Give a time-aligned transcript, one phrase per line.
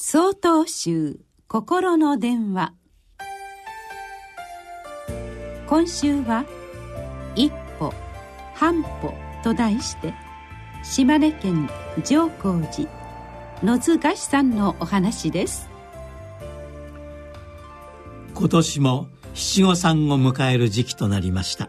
[0.00, 2.72] 総統集心の電話。
[5.66, 6.44] 今週は
[7.34, 7.92] 「一歩
[8.54, 10.14] 半歩」と題して
[10.84, 11.68] 島根県
[12.06, 12.88] 上皇寺
[13.64, 15.68] 野津菓子さんのお話です。
[18.34, 21.68] 今年も七五三を迎える時期となりました。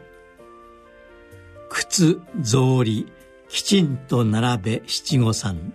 [1.68, 3.12] 靴草履
[3.48, 5.74] きちんと並べ七五三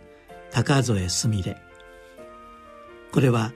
[0.52, 1.60] 高添すみれ。
[3.14, 3.52] これは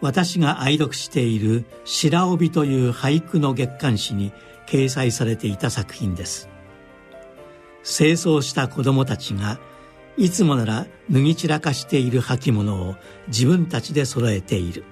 [0.00, 4.32] 私が愛読している「白帯」という俳句の月刊誌に
[4.66, 6.48] 掲載されていた作品です。
[7.84, 9.60] 清掃した子供たちが
[10.16, 12.96] いつもなら脱ぎ散らかしている履物を
[13.28, 14.82] 自分たちで揃えている。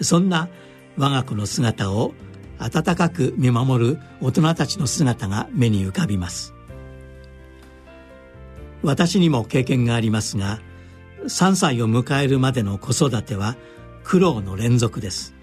[0.00, 0.48] そんな
[0.96, 2.14] 我が子の姿を
[2.58, 6.54] 温かく見守る大人たちの姿が目に浮かびます。
[8.82, 10.60] 私にも経験がありますが
[11.26, 13.56] 3歳を迎えるまでの子育ては
[14.04, 15.34] 苦労の連続です。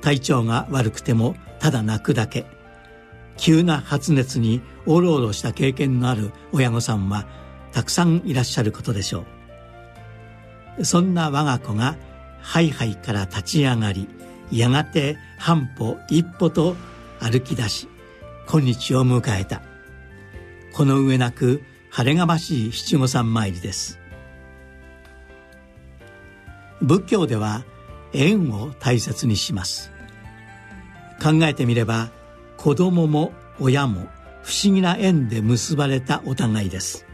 [0.00, 2.46] 体調が悪くてもただ泣くだけ。
[3.36, 7.26] 急な発熱におろおろした経験のある親御さんは
[7.72, 9.24] たくさんいらっしゃることでしょ
[10.78, 10.84] う。
[10.84, 11.96] そんな我が子が
[12.40, 14.08] ハイハイから立ち上がり
[14.50, 16.76] やがて半歩一歩と
[17.20, 17.88] 歩き出し
[18.48, 19.62] 今日を迎えた。
[20.72, 23.98] この上なく晴れがましい七五三参りです。
[26.82, 27.64] 仏教では
[28.12, 29.90] 縁を大切にします。
[31.22, 32.10] 考えてみれば
[32.56, 34.06] 子供も親も
[34.42, 37.06] 不思議な縁で結ばれたお互いです。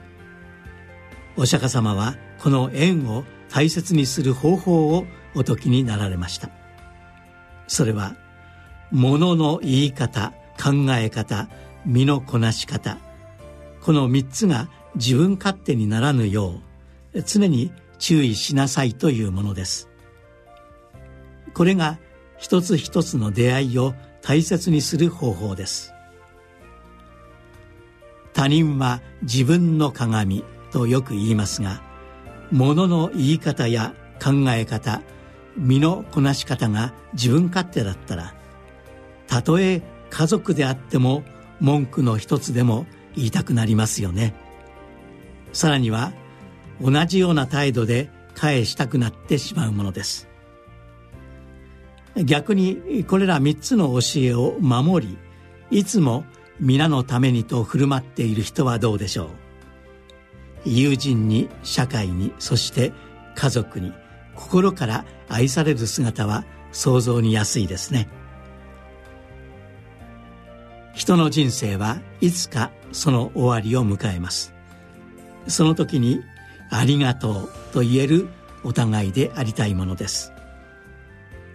[1.36, 6.50] お釈迦様はこの縁を大切にする方法をお説きになられました。
[7.66, 8.14] それは
[8.92, 11.48] 物の言い方考え方
[11.84, 12.98] 身のこなし方
[13.80, 16.60] この三つが自分勝手にならぬよ
[17.12, 19.88] う常に注意しなさいというものです。
[21.52, 21.98] これが
[22.36, 25.92] 一つ一つの出会いを大切にする方法です。
[28.32, 31.80] 他人は自分の鏡とよく言いますが
[32.50, 35.02] 物の言い方や考え方
[35.56, 38.34] 身のこなし方が自分勝手だったら
[39.28, 41.22] たとえ家族であっても
[41.60, 44.34] 文句の一つでも言いたくなりますよね。
[45.52, 46.12] さらには
[46.80, 50.28] 同じような態度で返したくなってしまうものです。
[52.16, 55.18] 逆にこれら三つの教えを守り
[55.70, 56.24] いつも
[56.60, 59.28] 皆のためにと振る舞っている人はどうでしょう。
[60.64, 62.92] 友人に社会にそして
[63.34, 63.92] 家族に
[64.34, 68.08] 心から愛される姿は想像に安いですね。
[70.94, 74.54] 人の人生はいつかその終わりを迎えます。
[75.48, 76.22] その時に
[76.70, 78.28] ありがとうと言える
[78.62, 80.32] お互いでありたいものです。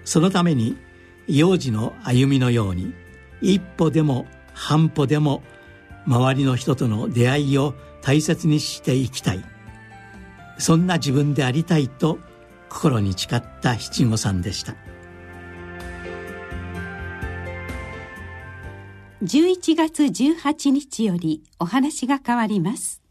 [0.06, 0.78] そのために
[1.28, 2.94] 幼児の歩みのように
[3.42, 5.44] 一歩でも半歩でも
[6.06, 9.44] 周りの人との出会いを大切にしていきたい。
[10.58, 12.20] そんな自分でありたいと
[12.70, 14.76] 心に誓った七五三でした。
[19.24, 23.02] 11月18日よりお話が変わります。